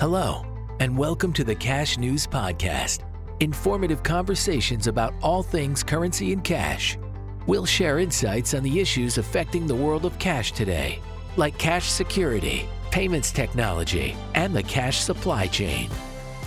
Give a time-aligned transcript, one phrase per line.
[0.00, 0.46] Hello,
[0.78, 3.00] and welcome to the Cash News Podcast.
[3.40, 6.96] Informative conversations about all things currency and cash.
[7.48, 11.00] We'll share insights on the issues affecting the world of cash today,
[11.36, 15.90] like cash security, payments technology, and the cash supply chain.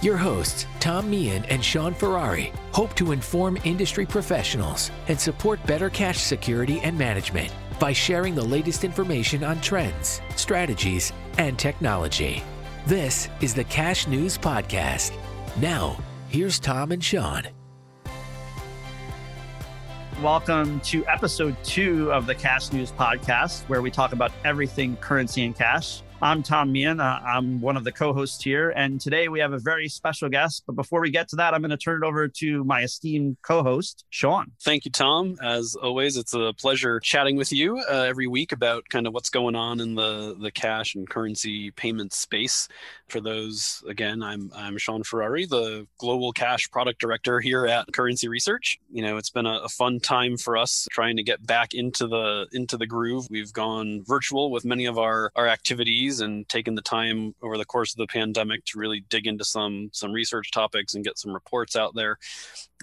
[0.01, 5.89] Your hosts, Tom Meehan and Shaun Ferrari, hope to inform industry professionals and support better
[5.89, 12.45] cash security and management by sharing the latest information on trends, strategies, and technology.
[12.87, 15.15] This is the Cash News Podcast.
[15.57, 15.99] Now,
[16.29, 17.43] here's Tom and Shaun.
[20.19, 25.45] Welcome to episode two of the Cash News Podcast, where we talk about everything currency
[25.45, 26.01] and cash.
[26.23, 26.99] I'm Tom Meehan.
[26.99, 28.69] Uh, I'm one of the co hosts here.
[28.75, 30.61] And today we have a very special guest.
[30.67, 33.37] But before we get to that, I'm going to turn it over to my esteemed
[33.41, 34.51] co host, Shaun.
[34.61, 35.35] Thank you, Tom.
[35.41, 39.31] As always, it's a pleasure chatting with you uh, every week about kind of what's
[39.31, 42.67] going on in the, the cash and currency payment space.
[43.09, 48.27] For those, again, I'm, I'm Shaun Ferrari, the Global Cash Product Director here at Currency
[48.27, 48.79] Research.
[48.91, 52.05] You know, it's been a, a fun time for us trying to get back into
[52.05, 53.25] the into the groove.
[53.31, 57.65] We've gone virtual with many of our, our activities and taken the time over the
[57.65, 61.33] course of the pandemic to really dig into some some research topics and get some
[61.33, 62.17] reports out there.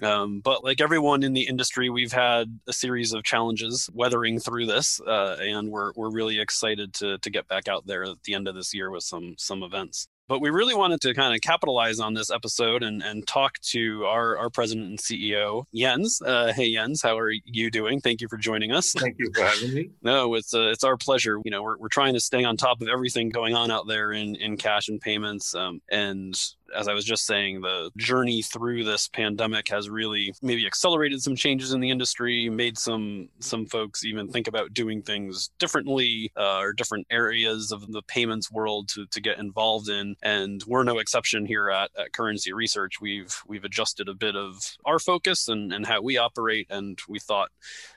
[0.01, 4.65] Um, but like everyone in the industry, we've had a series of challenges weathering through
[4.65, 8.33] this, uh, and we're we're really excited to to get back out there at the
[8.33, 10.07] end of this year with some some events.
[10.29, 14.05] But we really wanted to kind of capitalize on this episode and, and talk to
[14.05, 16.21] our, our president and CEO, Jens.
[16.21, 17.99] Uh, hey, Jens, how are you doing?
[17.99, 18.93] Thank you for joining us.
[18.93, 19.89] Thank you for having me.
[20.03, 21.39] No, it's uh, it's our pleasure.
[21.43, 24.11] You know, we're, we're trying to stay on top of everything going on out there
[24.11, 25.55] in, in cash and payments.
[25.55, 26.39] Um, and
[26.75, 31.35] as I was just saying, the journey through this pandemic has really maybe accelerated some
[31.35, 36.59] changes in the industry, made some some folks even think about doing things differently uh,
[36.59, 40.15] or different areas of the payments world to, to get involved in.
[40.21, 43.01] And we're no exception here at, at Currency Research.
[43.01, 47.19] We've we've adjusted a bit of our focus and, and how we operate, and we
[47.19, 47.49] thought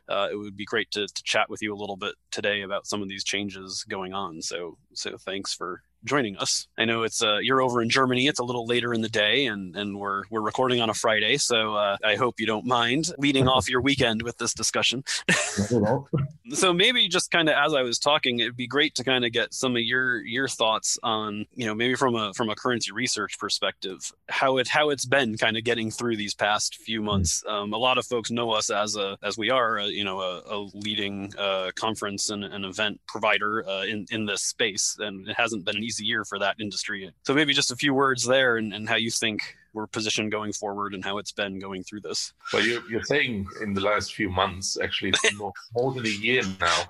[0.09, 2.87] uh, it would be great to, to chat with you a little bit today about
[2.87, 4.43] some of these changes going on.
[4.43, 6.69] So so thanks for joining us.
[6.77, 8.27] I know it's uh, you're over in Germany.
[8.27, 11.37] It's a little later in the day, and and we're we're recording on a Friday.
[11.37, 15.05] So uh, I hope you don't mind leading off your weekend with this discussion.
[16.51, 19.33] so maybe just kind of as I was talking, it'd be great to kind of
[19.33, 22.93] get some of your your thoughts on you know maybe from a from a currency
[22.93, 27.07] research perspective how it how it's been kind of getting through these past few hmm.
[27.07, 27.45] months.
[27.47, 30.21] Um, a lot of folks know us as a as we are a, you know
[30.21, 35.29] a, a leading uh, conference and an event provider uh, in in this space, and
[35.29, 37.13] it hasn't been an easy easy year for that industry.
[37.25, 39.41] So maybe just a few words there and, and how you think
[39.75, 42.33] we're positioned going forward and how it's been going through this.
[42.53, 46.43] Well, you're, you're saying in the last few months, actually, more, more than a year
[46.61, 46.83] now,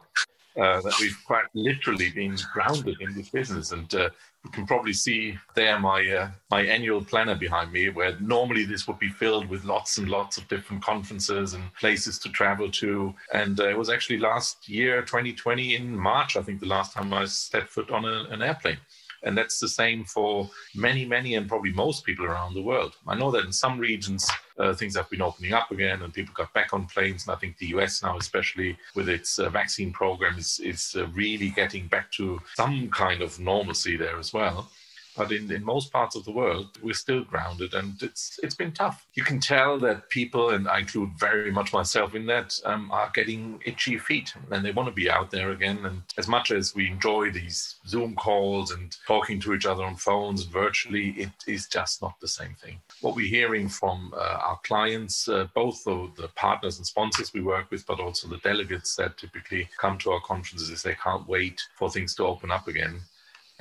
[0.57, 3.73] uh, that we've quite literally been grounded in this business.
[3.73, 4.11] And uh,
[4.45, 8.89] you can probably see there my uh, my annual planner behind me, where normally this
[8.89, 13.15] would be filled with lots and lots of different conferences and places to travel to.
[13.33, 17.13] And uh, it was actually last year, 2020, in March, I think, the last time
[17.13, 18.79] I set foot on a, an airplane.
[19.25, 22.97] And that's the same for many, many, and probably most people around the world.
[23.07, 24.29] I know that in some regions,
[24.59, 27.27] uh, things have been opening up again and people got back on planes.
[27.27, 31.07] And I think the US now, especially with its uh, vaccine program, is, is uh,
[31.09, 34.71] really getting back to some kind of normalcy there as well.
[35.17, 38.73] But in, in most parts of the world, we're still grounded, and it's it's been
[38.73, 39.07] tough.
[39.15, 43.11] You can tell that people, and I include very much myself in that, um, are
[43.13, 45.85] getting itchy feet, and they want to be out there again.
[45.85, 49.97] And as much as we enjoy these Zoom calls and talking to each other on
[49.97, 52.81] phones virtually, it is just not the same thing.
[53.01, 57.43] What we're hearing from uh, our clients, uh, both the, the partners and sponsors we
[57.43, 61.29] work with, but also the delegates that typically come to our conferences, is they can't
[61.29, 63.01] wait for things to open up again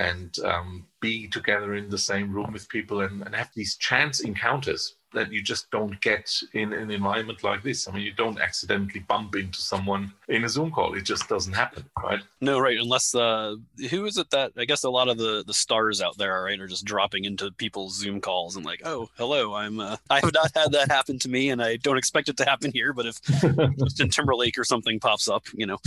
[0.02, 4.20] and um, be together in the same room with people and, and have these chance
[4.20, 7.88] encounters that you just don't get in an environment like this.
[7.88, 10.94] I mean, you don't accidentally bump into someone in a Zoom call.
[10.94, 12.22] It just doesn't happen, right?
[12.40, 12.78] No, right.
[12.80, 13.56] Unless uh,
[13.90, 16.60] who is it that I guess a lot of the the stars out there, right,
[16.60, 19.80] are just dropping into people's Zoom calls and like, oh, hello, I'm.
[19.80, 22.46] Uh, I have not had that happen to me, and I don't expect it to
[22.46, 22.94] happen here.
[22.94, 23.22] But if
[23.78, 25.78] Justin Timberlake or something pops up, you know,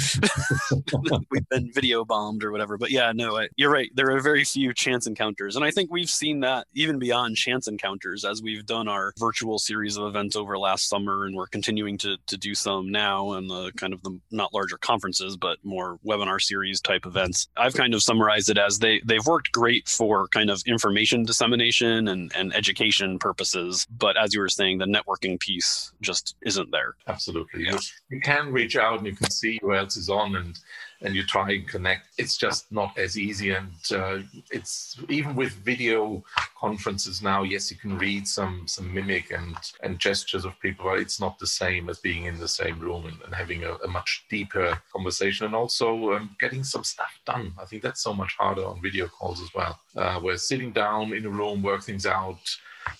[1.30, 2.76] we've been video bombed or whatever.
[2.76, 3.90] But yeah, no, I, you're right.
[3.94, 7.68] There are very few chance encounters, and I think we've seen that even beyond chance
[7.68, 11.98] encounters as we've done our virtual series of events over last summer, and we're continuing
[11.98, 13.32] to to do some now.
[13.32, 17.48] And the kind of the not larger conferences, but more webinar series type events.
[17.56, 22.08] I've kind of summarized it as they they've worked great for kind of information dissemination
[22.08, 23.86] and, and education purposes.
[23.98, 26.94] But as you were saying, the networking piece just isn't there.
[27.06, 27.64] Absolutely.
[27.64, 27.72] Yeah.
[27.72, 27.78] You,
[28.10, 30.58] you can reach out and you can see who else is on and
[31.04, 32.08] and you try and connect.
[32.18, 33.50] It's just not as easy.
[33.50, 34.18] And uh,
[34.50, 36.24] it's even with video
[36.58, 40.98] conferences now, yes, you can read some some mimic and, and gestures of people, but
[40.98, 43.88] it's not the same as being in the same room and, and having a, a,
[43.88, 47.52] much deeper conversation and also um, getting some stuff done.
[47.60, 49.78] I think that's so much harder on video calls as well.
[49.94, 52.40] Uh, where sitting down in a room, work things out,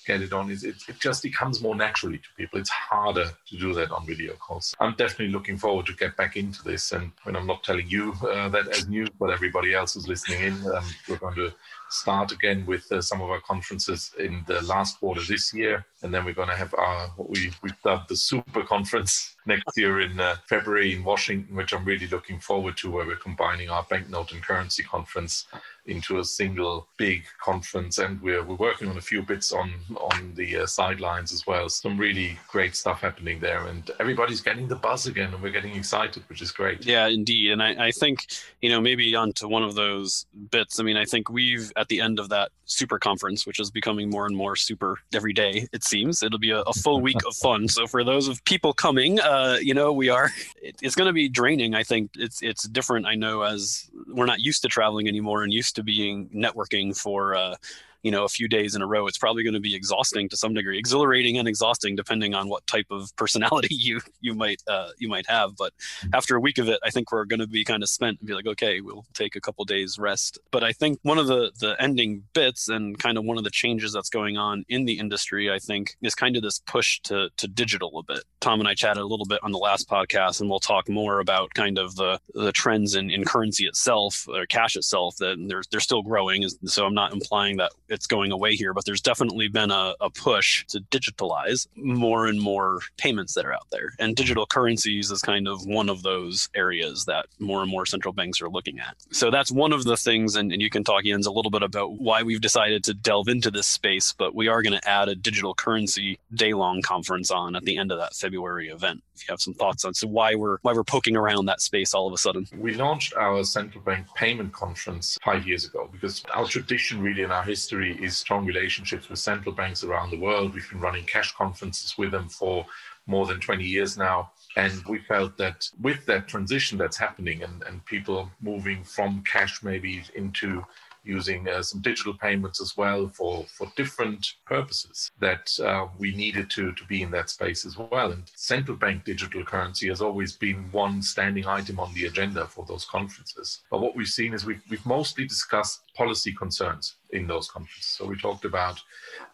[0.07, 0.51] get it on.
[0.51, 2.59] It, it, it just it comes more naturally to people.
[2.59, 4.75] It's harder to do that on video calls.
[4.81, 6.93] I'm definitely looking forward to get back into this.
[6.93, 10.41] And when I'm not telling you uh, that as news, but everybody else who's listening
[10.41, 11.53] in, um, we're going to
[11.91, 16.13] start again with uh, some of our conferences in the last quarter this year, and
[16.13, 20.01] then we're going to have our what we we've dubbed the super conference next year
[20.01, 23.85] in uh, February in Washington, which I'm really looking forward to, where we're combining our
[23.89, 25.47] banknote and currency conference
[25.87, 30.33] into a single big conference, and we're we're working on a few bits on on
[30.35, 31.69] the uh, sidelines as well.
[31.69, 35.77] Some really great stuff happening there, and everybody's getting the buzz again, and we're getting
[35.77, 36.85] excited, which is great.
[36.85, 38.27] Yeah, indeed, and I, I think
[38.63, 40.81] you know maybe onto one of those bits.
[40.81, 44.09] I mean, I think we've at the end of that super conference, which is becoming
[44.09, 45.69] more and more super every day.
[45.75, 47.69] It seems it'll be a, a full week of fun.
[47.69, 50.31] So for those of people coming, uh, you know, we are.
[50.63, 51.75] It, it's going to be draining.
[51.75, 53.05] I think it's it's different.
[53.05, 57.35] I know as we're not used to traveling anymore and used to being networking for.
[57.35, 57.57] Uh,
[58.05, 60.37] you know a few days in a row it's probably going to be exhausting to
[60.37, 64.91] some degree exhilarating and exhausting depending on what type of personality you you might uh,
[64.99, 65.57] you might have.
[65.57, 65.73] But
[66.13, 68.29] after a week of it i think we're going to be kind of spent and
[68.29, 70.39] be like okay we'll take a couple days rest.
[70.53, 73.51] But i think one of the the ending bits and kind of one of the
[73.51, 77.31] changes that's going on in the industry i think is kind of this push to
[77.39, 78.23] to digital a bit.
[78.41, 81.21] Tom and i chatted a little bit on the last podcast and we'll talk more
[81.21, 85.63] about kind of the the trends in, in currency itself or cash itself that they're,
[85.71, 89.49] they're still growing so i'm not implying that it's going away here, but there's definitely
[89.49, 93.95] been a, a push to digitalize more and more payments that are out there.
[93.99, 98.13] And digital currencies is kind of one of those areas that more and more central
[98.13, 98.97] banks are looking at.
[99.11, 101.63] So that's one of the things, and, and you can talk, Jens, a little bit
[101.63, 105.09] about why we've decided to delve into this space, but we are going to add
[105.09, 109.03] a digital currency day long conference on at the end of that February event.
[109.15, 111.95] If you have some thoughts on so why we're why we're poking around that space
[111.95, 112.47] all of a sudden.
[112.57, 117.31] We launched our central bank payment conference five years ago because our tradition really in
[117.31, 120.55] our history is strong relationships with central banks around the world.
[120.55, 122.67] We've been running cash conferences with them for
[123.07, 124.31] more than 20 years now.
[124.57, 129.63] And we felt that with that transition that's happening and, and people moving from cash
[129.63, 130.65] maybe into
[131.05, 136.51] using uh, some digital payments as well for, for different purposes that uh, we needed
[136.51, 138.13] to, to be in that space as well.
[138.13, 142.65] And central bank digital currency has always been one standing item on the agenda for
[142.67, 143.63] those conferences.
[143.71, 147.85] But what we've seen is we've, we've mostly discussed policy concerns in those countries.
[147.85, 148.81] So we talked about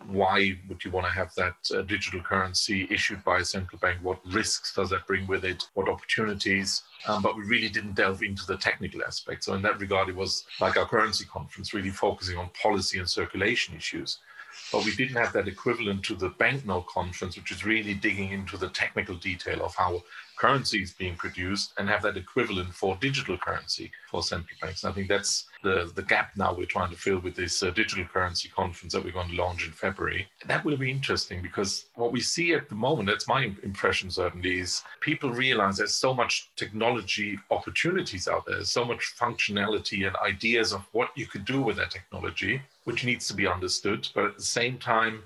[0.06, 3.98] why would you want to have that uh, digital currency issued by a central bank?
[4.02, 5.64] What risks does that bring with it?
[5.74, 6.82] What opportunities?
[7.06, 9.44] Um, but we really didn't delve into the technical aspect.
[9.44, 13.08] So in that regard, it was like our currency conference, really focusing on policy and
[13.08, 14.18] circulation issues.
[14.72, 18.56] But we didn't have that equivalent to the banknote conference, which is really digging into
[18.56, 20.02] the technical detail of how
[20.40, 24.82] currency is being produced and have that equivalent for digital currency for central banks.
[24.82, 27.70] And I think that's the, the gap now we're trying to fill with this uh,
[27.70, 30.26] digital currency conference that we're going to launch in February.
[30.46, 34.60] That will be interesting because what we see at the moment, that's my impression certainly,
[34.60, 40.72] is people realize there's so much technology opportunities out there, so much functionality and ideas
[40.72, 44.08] of what you could do with that technology, which needs to be understood.
[44.14, 45.22] But at the same time,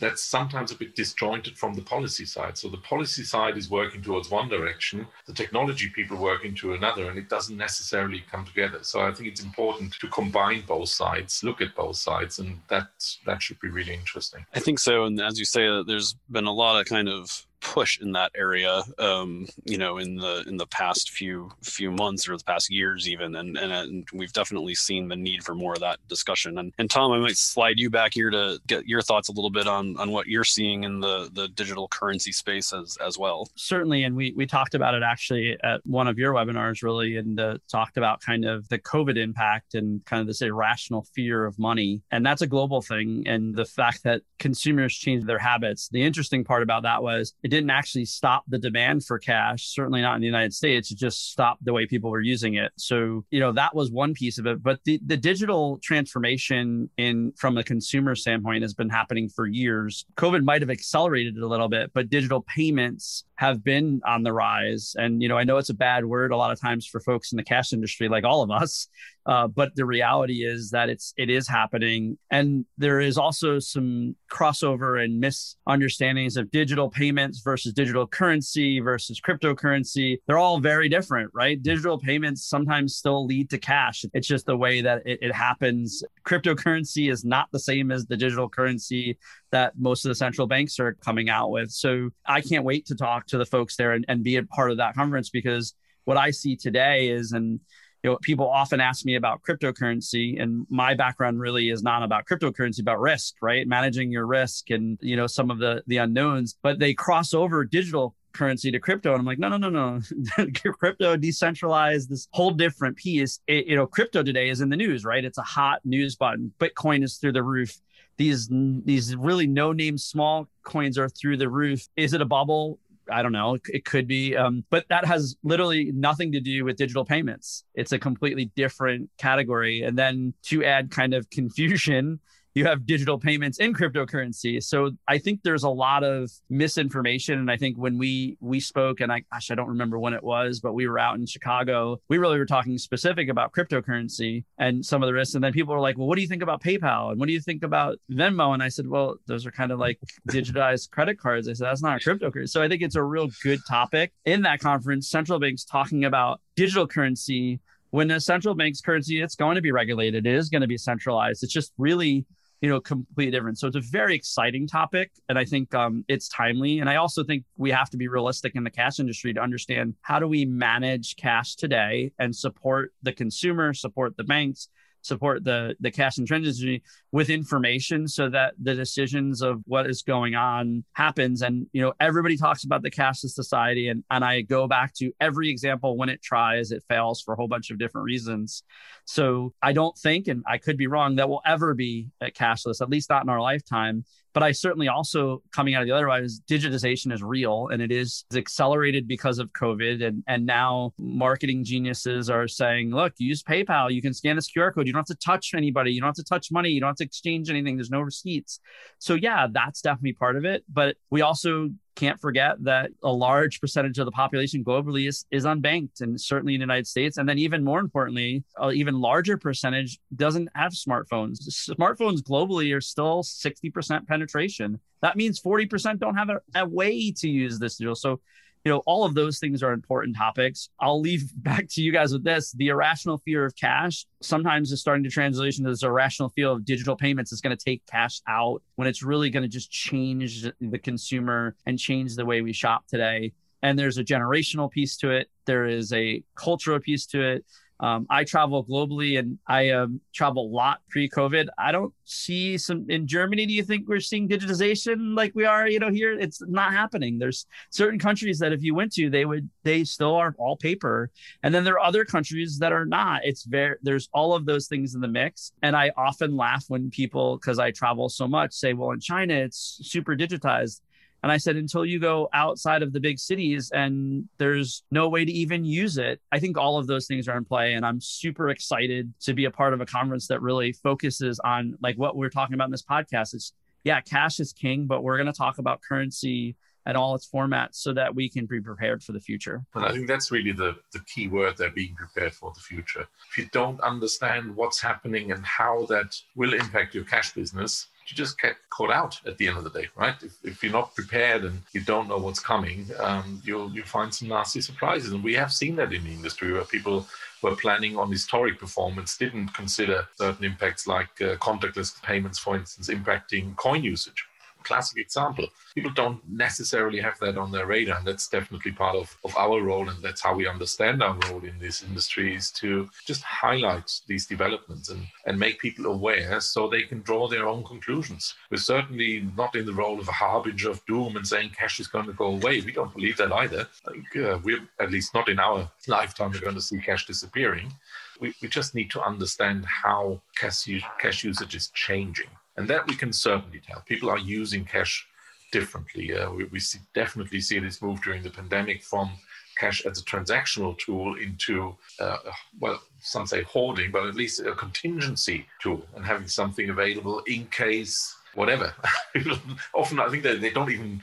[0.00, 2.56] that's sometimes a bit disjointed from the policy side.
[2.58, 7.08] So the policy side is working towards one direction, the technology people work into another,
[7.08, 8.80] and it doesn't necessarily come together.
[8.82, 12.88] So I think it's important to combine both sides, look at both sides, and that
[13.26, 14.44] that should be really interesting.
[14.54, 15.04] I think so.
[15.04, 18.82] And as you say, there's been a lot of kind of push in that area
[18.98, 23.08] um, you know in the in the past few few months or the past years
[23.08, 26.58] even and, and, and we've definitely seen the need for more of that discussion.
[26.58, 29.50] And and Tom I might slide you back here to get your thoughts a little
[29.50, 33.48] bit on on what you're seeing in the the digital currency space as as well.
[33.56, 37.38] Certainly and we we talked about it actually at one of your webinars really and
[37.38, 41.58] uh, talked about kind of the covid impact and kind of this irrational fear of
[41.58, 42.02] money.
[42.10, 45.88] And that's a global thing and the fact that consumers change their habits.
[45.88, 50.00] The interesting part about that was it didn't actually stop the demand for cash, certainly
[50.00, 50.90] not in the United States.
[50.90, 52.72] It just stopped the way people were using it.
[52.76, 54.62] So, you know, that was one piece of it.
[54.62, 60.06] But the, the digital transformation in from a consumer standpoint has been happening for years.
[60.16, 64.34] COVID might have accelerated it a little bit, but digital payments have been on the
[64.34, 64.94] rise.
[64.98, 67.32] And, you know, I know it's a bad word a lot of times for folks
[67.32, 68.86] in the cash industry, like all of us.
[69.26, 74.16] Uh, but the reality is that it's it is happening, and there is also some
[74.32, 80.16] crossover and misunderstandings of digital payments versus digital currency versus cryptocurrency.
[80.26, 81.62] They're all very different, right?
[81.62, 84.06] Digital payments sometimes still lead to cash.
[84.14, 86.02] It's just the way that it, it happens.
[86.26, 89.18] Cryptocurrency is not the same as the digital currency
[89.52, 91.70] that most of the central banks are coming out with.
[91.70, 94.70] So I can't wait to talk to the folks there and, and be a part
[94.70, 97.60] of that conference because what I see today is, and
[98.02, 102.26] you know, people often ask me about cryptocurrency, and my background really is not about
[102.26, 103.66] cryptocurrency, about risk, right?
[103.66, 106.56] Managing your risk and you know some of the the unknowns.
[106.62, 110.46] But they cross over digital currency to crypto, and I'm like, no, no, no, no,
[110.78, 113.40] crypto decentralized, this whole different piece.
[113.46, 115.24] It, you know, crypto today is in the news, right?
[115.24, 116.52] It's a hot news button.
[116.58, 117.76] Bitcoin is through the roof.
[118.16, 121.86] These these really no name small coins are through the roof.
[121.96, 122.78] Is it a bubble?
[123.10, 123.58] I don't know.
[123.68, 127.64] It could be, um, but that has literally nothing to do with digital payments.
[127.74, 129.82] It's a completely different category.
[129.82, 132.20] And then to add kind of confusion,
[132.54, 134.62] you have digital payments in cryptocurrency.
[134.62, 137.38] So I think there's a lot of misinformation.
[137.38, 140.22] And I think when we we spoke, and I gosh, I don't remember when it
[140.22, 142.00] was, but we were out in Chicago.
[142.08, 145.34] We really were talking specific about cryptocurrency and some of the risks.
[145.34, 147.10] And then people were like, "Well, what do you think about PayPal?
[147.10, 149.78] And what do you think about Venmo?" And I said, "Well, those are kind of
[149.78, 153.02] like digitized credit cards." I said, "That's not a cryptocurrency." So I think it's a
[153.02, 155.08] real good topic in that conference.
[155.08, 159.72] Central banks talking about digital currency when a central bank's currency it's going to be
[159.72, 162.24] regulated it is going to be centralized it's just really
[162.60, 163.58] you know, completely different.
[163.58, 166.80] So it's a very exciting topic, and I think um, it's timely.
[166.80, 169.94] And I also think we have to be realistic in the cash industry to understand
[170.02, 174.68] how do we manage cash today and support the consumer, support the banks,
[175.02, 176.80] support the the cash and transition
[177.12, 181.42] with information so that the decisions of what is going on happens.
[181.42, 185.12] And you know everybody talks about the cashless society and and I go back to
[185.20, 188.62] every example when it tries it fails for a whole bunch of different reasons.
[189.04, 192.90] So I don't think and I could be wrong that we'll ever be cashless at
[192.90, 196.24] least not in our lifetime but I certainly also coming out of the other side
[196.24, 200.04] is digitization is real and it is accelerated because of COVID.
[200.04, 203.92] And, and now marketing geniuses are saying, look, use PayPal.
[203.92, 204.86] You can scan this QR code.
[204.86, 205.92] You don't have to touch anybody.
[205.92, 206.70] You don't have to touch money.
[206.70, 207.76] You don't have to exchange anything.
[207.76, 208.60] There's no receipts.
[208.98, 210.64] So yeah, that's definitely part of it.
[210.68, 211.70] But we also
[212.00, 216.54] can't forget that a large percentage of the population globally is, is unbanked and certainly
[216.54, 217.18] in the United States.
[217.18, 221.38] And then even more importantly, an even larger percentage doesn't have smartphones.
[221.48, 224.80] Smartphones globally are still 60% penetration.
[225.02, 227.94] That means 40% don't have a, a way to use this deal.
[227.94, 228.20] So
[228.64, 230.68] you know, all of those things are important topics.
[230.78, 232.52] I'll leave back to you guys with this.
[232.52, 236.64] The irrational fear of cash sometimes is starting to translation to this irrational fear of
[236.64, 240.46] digital payments is going to take cash out when it's really going to just change
[240.60, 243.32] the consumer and change the way we shop today.
[243.62, 245.28] And there's a generational piece to it.
[245.44, 247.44] There is a cultural piece to it.
[247.80, 251.48] Um, I travel globally and I um, travel a lot pre-COVID.
[251.58, 253.46] I don't see some in Germany.
[253.46, 256.12] Do you think we're seeing digitization like we are, you know, here?
[256.12, 257.18] It's not happening.
[257.18, 261.10] There's certain countries that if you went to, they would they still are all paper,
[261.42, 263.22] and then there are other countries that are not.
[263.24, 266.90] It's very there's all of those things in the mix, and I often laugh when
[266.90, 270.80] people because I travel so much say, well, in China it's super digitized.
[271.22, 275.24] And I said, until you go outside of the big cities and there's no way
[275.24, 277.74] to even use it, I think all of those things are in play.
[277.74, 281.76] And I'm super excited to be a part of a conference that really focuses on
[281.82, 283.34] like what we're talking about in this podcast.
[283.34, 283.52] Is
[283.84, 287.74] yeah, cash is king, but we're going to talk about currency and all its formats
[287.74, 289.62] so that we can be prepared for the future.
[289.74, 293.06] And I think that's really the, the key word there being prepared for the future.
[293.30, 298.16] If you don't understand what's happening and how that will impact your cash business, you
[298.16, 300.14] just get caught out at the end of the day, right?
[300.22, 304.12] If, if you're not prepared and you don't know what's coming, um, you'll you find
[304.12, 305.12] some nasty surprises.
[305.12, 307.06] And we have seen that in the industry where people
[307.42, 312.88] were planning on historic performance didn't consider certain impacts like uh, contactless payments, for instance,
[312.88, 314.24] impacting coin usage
[314.62, 315.46] classic example.
[315.74, 317.98] People don't necessarily have that on their radar.
[317.98, 319.88] And that's definitely part of, of our role.
[319.88, 324.26] And that's how we understand our role in this industry is to just highlight these
[324.26, 328.34] developments and, and make people aware so they can draw their own conclusions.
[328.50, 331.88] We're certainly not in the role of a harbinger of doom and saying cash is
[331.88, 332.60] going to go away.
[332.60, 333.66] We don't believe that either.
[333.86, 337.72] Like, uh, we're at least not in our lifetime, we're going to see cash disappearing.
[338.20, 342.94] We, we just need to understand how cash, cash usage is changing and that we
[342.94, 343.82] can certainly tell.
[343.86, 345.06] People are using cash
[345.52, 346.14] differently.
[346.14, 349.10] Uh, we, we see, definitely see this move during the pandemic from
[349.58, 352.16] cash as a transactional tool into, uh,
[352.60, 357.46] well, some say hoarding, but at least a contingency tool and having something available in
[357.46, 358.72] case whatever.
[359.74, 361.02] Often, I think they don't even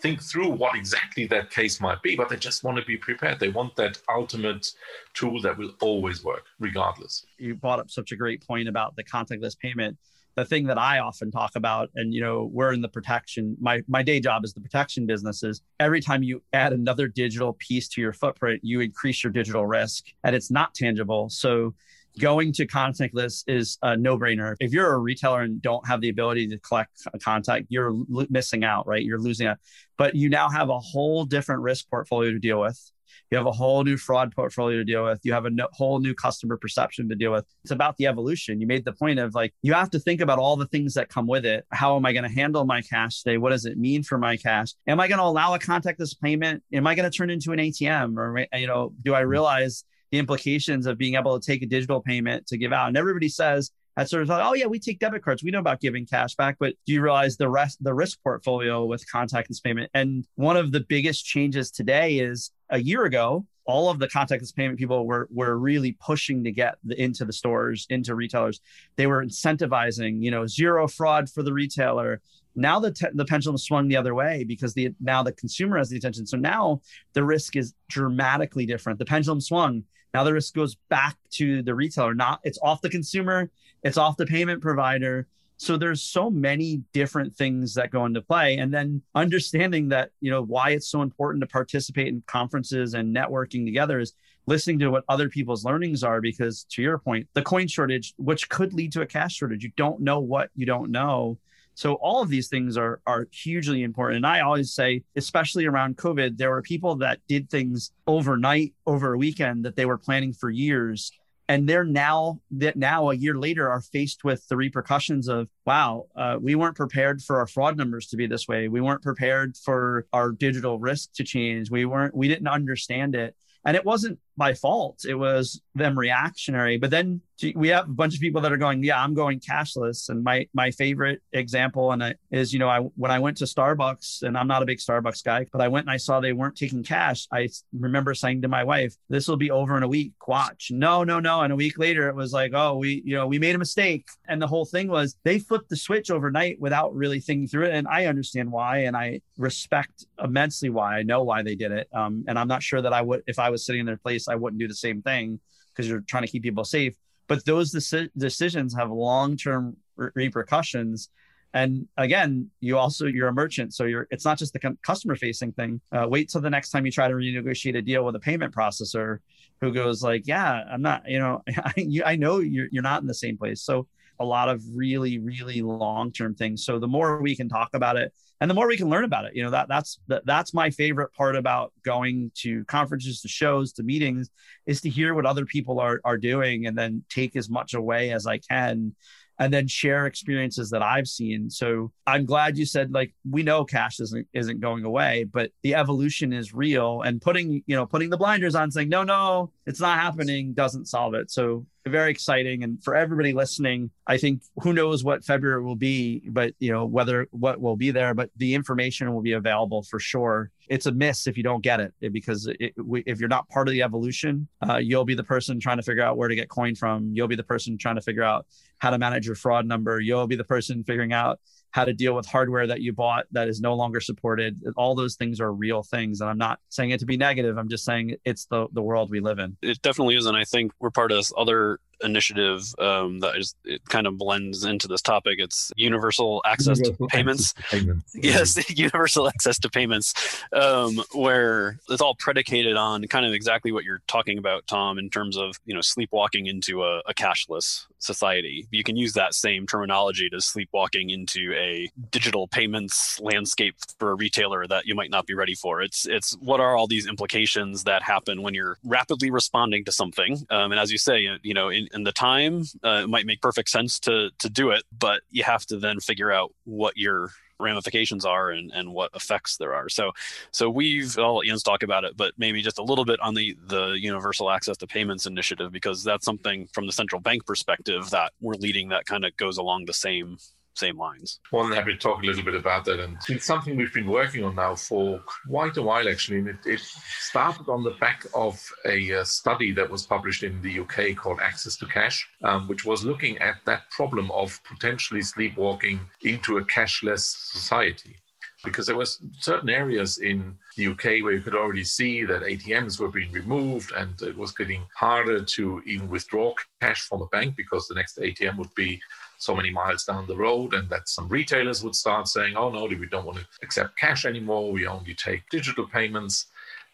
[0.00, 3.40] think through what exactly that case might be, but they just want to be prepared.
[3.40, 4.72] They want that ultimate
[5.14, 7.26] tool that will always work, regardless.
[7.38, 9.98] You brought up such a great point about the contactless payment.
[10.38, 13.56] The thing that I often talk about, and you know, we're in the protection.
[13.60, 15.42] My my day job is the protection business.
[15.42, 19.66] Is every time you add another digital piece to your footprint, you increase your digital
[19.66, 21.28] risk, and it's not tangible.
[21.28, 21.74] So
[22.20, 24.54] going to contact contactless is a no-brainer.
[24.60, 28.26] If you're a retailer and don't have the ability to collect a contact, you're lo-
[28.30, 29.02] missing out, right?
[29.02, 29.58] You're losing out.
[29.96, 32.92] But you now have a whole different risk portfolio to deal with.
[33.30, 35.20] You have a whole new fraud portfolio to deal with.
[35.22, 37.44] You have a no, whole new customer perception to deal with.
[37.64, 38.60] It's about the evolution.
[38.60, 41.08] You made the point of like, you have to think about all the things that
[41.08, 41.64] come with it.
[41.70, 43.38] How am I going to handle my cash today?
[43.38, 44.72] What does it mean for my cash?
[44.86, 46.62] Am I going to allow a contactless payment?
[46.72, 48.16] Am I going to turn into an ATM?
[48.16, 49.28] Or, you know, do I hmm.
[49.28, 52.88] realize the implications of being able to take a digital payment to give out.
[52.88, 55.42] And everybody says at sort of like, oh yeah, we take debit cards.
[55.42, 58.84] We know about giving cash back, but do you realize the rest the risk portfolio
[58.86, 59.90] with contactless payment?
[59.92, 64.54] And one of the biggest changes today is a year ago, all of the contactless
[64.54, 68.60] payment people were were really pushing to get the, into the stores, into retailers.
[68.94, 72.20] They were incentivizing, you know, zero fraud for the retailer.
[72.58, 75.88] Now the te- the pendulum swung the other way because the now the consumer has
[75.88, 76.26] the attention.
[76.26, 78.98] So now the risk is dramatically different.
[78.98, 79.84] The pendulum swung.
[80.12, 82.14] Now the risk goes back to the retailer.
[82.14, 83.50] Not it's off the consumer,
[83.82, 85.26] it's off the payment provider.
[85.60, 88.58] So there's so many different things that go into play.
[88.58, 93.14] And then understanding that, you know, why it's so important to participate in conferences and
[93.14, 94.12] networking together is
[94.46, 98.48] listening to what other people's learnings are because to your point, the coin shortage, which
[98.48, 101.38] could lead to a cash shortage, you don't know what you don't know.
[101.78, 104.16] So all of these things are are hugely important.
[104.16, 109.14] And I always say, especially around COVID, there were people that did things overnight over
[109.14, 111.12] a weekend that they were planning for years.
[111.48, 116.06] And they're now that now a year later are faced with the repercussions of wow,
[116.16, 118.66] uh, we weren't prepared for our fraud numbers to be this way.
[118.66, 121.70] We weren't prepared for our digital risk to change.
[121.70, 123.36] We weren't we didn't understand it.
[123.64, 125.04] And it wasn't by fault.
[125.06, 126.78] It was them reactionary.
[126.78, 127.20] But then
[127.54, 130.08] we have a bunch of people that are going, yeah, I'm going cashless.
[130.08, 134.22] And my my favorite example and is, you know, I when I went to Starbucks,
[134.22, 136.56] and I'm not a big Starbucks guy, but I went and I saw they weren't
[136.56, 137.26] taking cash.
[137.32, 140.14] I remember saying to my wife, "This will be over in a week.
[140.26, 141.42] Watch." No, no, no.
[141.42, 144.06] And a week later, it was like, oh, we, you know, we made a mistake.
[144.28, 147.74] And the whole thing was they flipped the switch overnight without really thinking through it.
[147.74, 150.98] And I understand why, and I respect immensely why.
[150.98, 151.88] I know why they did it.
[151.92, 154.27] Um, and I'm not sure that I would, if I was sitting in their place,
[154.28, 155.40] I wouldn't do the same thing
[155.72, 156.94] because you're trying to keep people safe.
[157.26, 161.10] But those deci- decisions have long term re- repercussions.
[161.54, 165.52] And again, you also you're a merchant, so you're it's not just the customer facing
[165.52, 165.80] thing.
[165.90, 168.54] Uh, wait till the next time you try to renegotiate a deal with a payment
[168.54, 169.18] processor,
[169.60, 173.00] who goes like, "Yeah, I'm not, you know, I, you, I know you're you're not
[173.00, 173.86] in the same place." So
[174.20, 176.64] a lot of really really long term things.
[176.64, 179.24] So the more we can talk about it, and the more we can learn about
[179.24, 183.28] it you know that that's that, that's my favorite part about going to conferences to
[183.28, 184.30] shows to meetings
[184.66, 188.12] is to hear what other people are are doing and then take as much away
[188.12, 188.94] as i can
[189.38, 191.48] and then share experiences that I've seen.
[191.48, 195.76] So I'm glad you said like we know cash isn't isn't going away, but the
[195.76, 199.80] evolution is real and putting, you know, putting the blinders on saying no, no, it's
[199.80, 201.30] not happening doesn't solve it.
[201.30, 206.22] So very exciting and for everybody listening, I think who knows what February will be,
[206.28, 209.98] but you know, whether what will be there, but the information will be available for
[209.98, 210.50] sure.
[210.68, 212.74] It's a miss if you don't get it because it,
[213.06, 216.02] if you're not part of the evolution, uh, you'll be the person trying to figure
[216.02, 217.10] out where to get coin from.
[217.14, 218.46] You'll be the person trying to figure out
[218.78, 220.00] how to manage your fraud number.
[220.00, 223.48] You'll be the person figuring out how to deal with hardware that you bought that
[223.48, 224.62] is no longer supported.
[224.76, 226.20] All those things are real things.
[226.20, 227.58] And I'm not saying it to be negative.
[227.58, 229.56] I'm just saying it's the, the world we live in.
[229.62, 230.26] It definitely is.
[230.26, 234.18] And I think we're part of this other initiative um, that is it kind of
[234.18, 235.38] blends into this topic.
[235.38, 237.52] It's universal access universal to payments.
[237.52, 238.14] To payments.
[238.14, 243.84] Yes, universal access to payments, um, where it's all predicated on kind of exactly what
[243.84, 248.66] you're talking about, Tom, in terms of you know sleepwalking into a, a cashless society.
[248.70, 254.14] You can use that same terminology to sleepwalking into a digital payments landscape for a
[254.14, 255.82] retailer that you might not be ready for.
[255.82, 260.46] It's it's what are all these implications that happen when you're rapidly responding to something,
[260.50, 263.40] um, and as you say, you know, in and the time, uh, it might make
[263.40, 267.30] perfect sense to to do it, but you have to then figure out what your
[267.60, 269.88] ramifications are and, and what effects there are.
[269.88, 270.12] So
[270.52, 273.34] so we've I'll let Jens talk about it, but maybe just a little bit on
[273.34, 278.10] the the universal access to payments initiative because that's something from the central bank perspective
[278.10, 280.38] that we're leading that kind of goes along the same
[280.78, 281.40] same lines.
[281.52, 283.00] More than happy to talk a little bit about that.
[283.00, 286.38] And it's something we've been working on now for quite a while, actually.
[286.38, 290.62] And it, it started on the back of a uh, study that was published in
[290.62, 295.22] the UK called Access to Cash, um, which was looking at that problem of potentially
[295.22, 298.16] sleepwalking into a cashless society.
[298.64, 302.98] because there was certain areas in the UK where you could already see that ATMs
[302.98, 307.54] were being removed and it was getting harder to even withdraw cash from a bank
[307.56, 309.00] because the next ATM would be
[309.38, 312.84] so many miles down the road and that some retailers would start saying oh no
[312.84, 316.46] we don't want to accept cash anymore we only take digital payments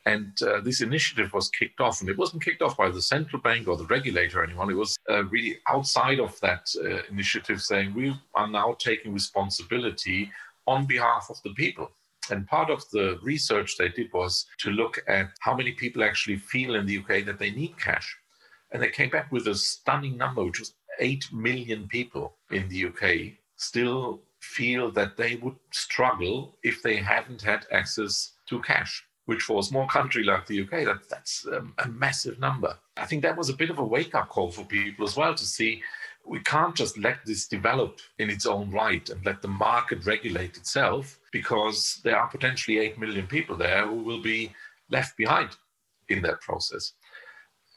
[0.06, 3.40] and uh, this initiative was kicked off, and it wasn't kicked off by the central
[3.40, 4.70] bank or the regulator or anyone.
[4.70, 10.30] It was uh, really outside of that uh, initiative saying we are now taking responsibility
[10.66, 11.90] on behalf of the people.
[12.30, 16.36] And part of the research they did was to look at how many people actually
[16.36, 18.16] feel in the UK that they need cash.
[18.72, 22.86] And they came back with a stunning number, which was 8 million people in the
[22.86, 29.42] UK still feel that they would struggle if they hadn't had access to cash which
[29.42, 32.76] for a small country like the UK, that, that's um, a massive number.
[32.96, 35.34] I think that was a bit of a wake up call for people as well
[35.34, 35.82] to see
[36.26, 40.56] we can't just let this develop in its own right and let the market regulate
[40.56, 44.50] itself because there are potentially 8 million people there who will be
[44.90, 45.50] left behind
[46.08, 46.92] in that process.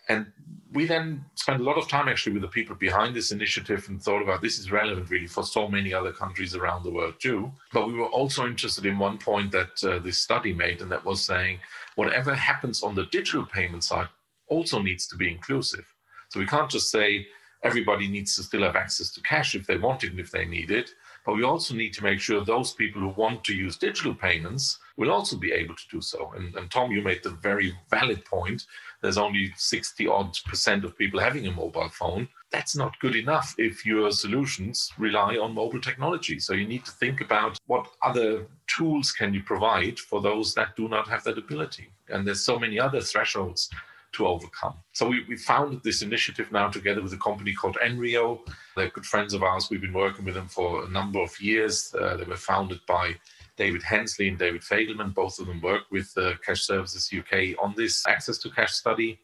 [0.10, 0.28] And
[0.74, 4.02] we then spent a lot of time actually with the people behind this initiative and
[4.02, 7.52] thought about this is relevant really for so many other countries around the world too.
[7.74, 11.06] But we were also interested in one point that uh, this study made, and that
[11.06, 11.60] was saying
[11.96, 14.10] whatever happens on the digital payment side
[14.48, 15.86] also needs to be inclusive.
[16.30, 17.28] So we can't just say
[17.64, 20.46] everybody needs to still have access to cash if they want it and if they
[20.46, 20.92] need it.
[21.26, 24.80] But we also need to make sure those people who want to use digital payments
[24.96, 26.32] will also be able to do so.
[26.36, 28.66] And, and Tom, you made the very valid point.
[29.02, 32.28] There's only 60 odd percent of people having a mobile phone.
[32.52, 36.40] That's not good enough if your solutions rely on mobile technology.
[36.40, 40.76] So you need to think about what other tools can you provide for those that
[40.76, 41.90] do not have that ability.
[42.10, 43.70] And there's so many other thresholds
[44.14, 44.76] to overcome.
[44.94, 48.40] So we, we founded this initiative now together with a company called Enrio.
[48.76, 49.68] They're good friends of ours.
[49.70, 51.94] We've been working with them for a number of years.
[51.94, 53.16] Uh, they were founded by
[53.58, 55.14] David Hensley and David Fagelman.
[55.14, 59.20] Both of them work with uh, Cash Services UK on this access to cash study.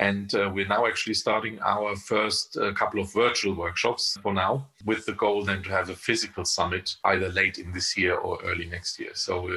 [0.00, 4.68] And uh, we're now actually starting our first uh, couple of virtual workshops for now,
[4.84, 8.38] with the goal then to have a physical summit either late in this year or
[8.44, 9.10] early next year.
[9.14, 9.50] So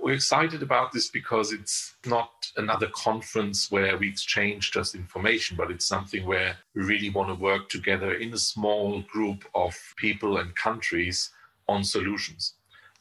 [0.00, 5.70] we're excited about this because it's not another conference where we exchange just information, but
[5.72, 10.38] it's something where we really want to work together in a small group of people
[10.38, 11.30] and countries
[11.66, 12.54] on solutions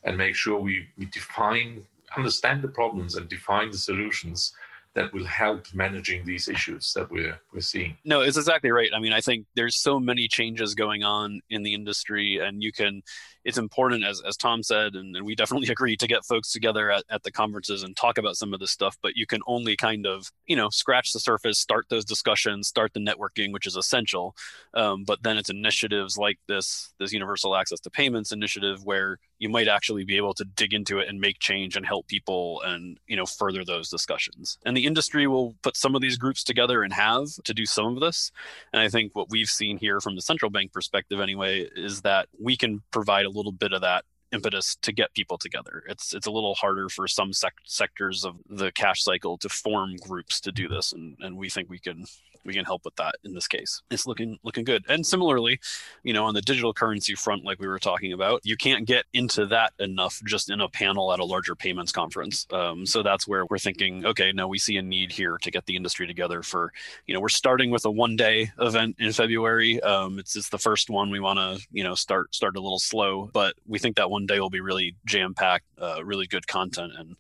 [0.08, 4.54] and make sure we, we define, understand the problems and define the solutions
[4.94, 7.96] that will help managing these issues that we're we're seeing.
[8.04, 8.90] No, it's exactly right.
[8.96, 12.72] I mean, I think there's so many changes going on in the industry, and you
[12.72, 13.04] can
[13.48, 16.92] it's important, as, as Tom said, and, and we definitely agree to get folks together
[16.92, 18.98] at, at the conferences and talk about some of this stuff.
[19.02, 22.94] But you can only kind of, you know, scratch the surface, start those discussions, start
[22.94, 24.36] the networking, which is essential.
[24.74, 29.50] Um, but then it's initiatives like this, this universal access to payments initiative, where you
[29.50, 33.00] might actually be able to dig into it and make change and help people and
[33.08, 34.58] you know further those discussions.
[34.66, 37.94] And the industry will put some of these groups together and have to do some
[37.96, 38.32] of this.
[38.74, 42.28] And i think what we've seen here from the central bank perspective anyway is that
[42.40, 45.84] we can provide a little bit of that impetus to get people together.
[45.88, 49.96] It's it's a little harder for some sec- sectors of the cash cycle to form
[49.98, 52.06] groups to do this, and and we think we can
[52.48, 53.84] we can help with that in this case.
[53.92, 54.86] It's looking looking good.
[54.88, 55.60] And similarly,
[56.04, 59.06] you know, on the digital currency front, like we were talking about, you can't get
[59.14, 62.48] into that enough just in a panel at a larger payments conference.
[62.52, 65.66] Um, so that's where we're thinking, okay, no, we see a need here to get
[65.66, 66.72] the industry together for,
[67.06, 69.82] you know, we're starting with a one day event in February.
[69.84, 71.12] Um, it's it's the first one.
[71.12, 74.17] We want to, you know, start start a little slow, but we think that one
[74.26, 77.16] day will be really jam packed, uh, really good content and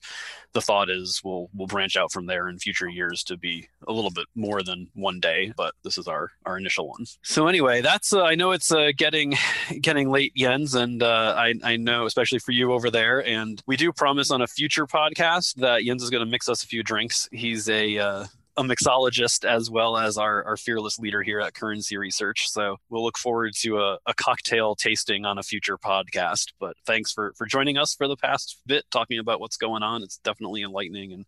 [0.53, 3.93] the thought is we'll we'll branch out from there in future years to be a
[3.93, 7.05] little bit more than one day but this is our our initial one.
[7.21, 9.36] So anyway that's uh, i know it's uh, getting
[9.81, 13.77] getting late jens and uh, i i know especially for you over there and we
[13.77, 16.83] do promise on a future podcast that jens is going to mix us a few
[16.83, 17.29] drinks.
[17.31, 18.25] He's a uh,
[18.58, 22.50] a mixologist as well as our, our fearless leader here at Currency Research.
[22.50, 26.48] So we'll look forward to a, a, cocktail tasting on a future podcast.
[26.60, 30.02] But thanks for for joining us for the past bit, talking about what's going on.
[30.02, 31.26] It's definitely enlightening and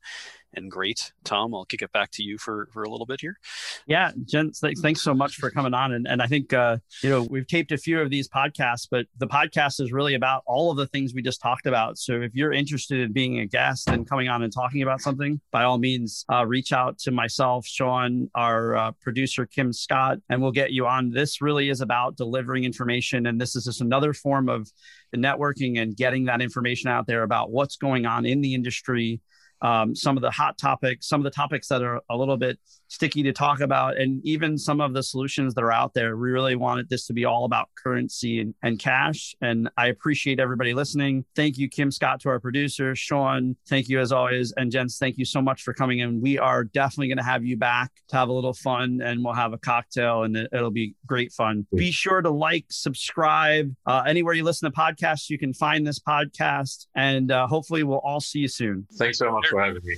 [0.54, 1.12] and great.
[1.24, 3.38] Tom, I'll kick it back to you for for a little bit here.
[3.86, 5.94] Yeah, Jen, thanks so much for coming on.
[5.94, 9.06] And and I think uh, you know we've taped a few of these podcasts, but
[9.18, 11.98] the podcast is really about all of the things we just talked about.
[11.98, 15.40] So if you're interested in being a guest and coming on and talking about something,
[15.52, 20.42] by all means, uh, reach out to myself, Shaun, our uh, producer Kim Scott, and
[20.42, 21.12] we'll get you on.
[21.12, 24.72] This really is about delivering information, and this is just another form of
[25.16, 29.22] networking and getting that information out there about what's going on in the industry
[29.62, 32.60] um, some of the hot topics, some of the topics that are a little bit
[32.90, 33.98] sticky to talk about.
[33.98, 37.14] And even some of the solutions that are out there, we really wanted this to
[37.14, 39.36] be all about currency and, and cash.
[39.42, 41.24] And I appreciate everybody listening.
[41.36, 43.56] Thank you, Kim Scott, to our producer, Shaun.
[43.68, 44.52] Thank you as always.
[44.58, 46.20] And Jens, thank you so much for coming in.
[46.20, 49.34] We are definitely going to have you back to have a little fun and we'll
[49.34, 51.66] have a cocktail and it'll be great fun.
[51.74, 53.74] Be sure to like, subscribe.
[53.86, 56.88] Uh, anywhere you listen to podcasts, you can find this podcast.
[56.96, 58.88] And uh, hopefully, we'll all see you soon.
[58.94, 59.96] Thanks so much for having me.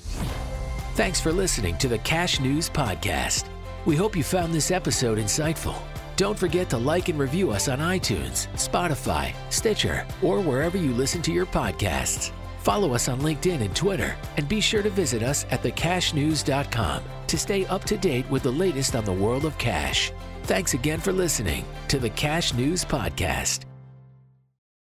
[0.95, 3.45] Thanks for listening to the Cash News Podcast.
[3.86, 5.82] We hope you found this episode insightful.
[6.17, 11.21] Don't forget to like and review us on iTunes, Spotify, Stitcher, or wherever you listen
[11.21, 12.32] to your podcasts.
[12.60, 17.38] Follow us on LinkedIn and Twitter, and be sure to visit us at thecashnews.com to
[17.38, 20.12] stay up to date with the latest on the world of cash.
[20.43, 23.70] Thanks again for listening to the Cash News Podcast.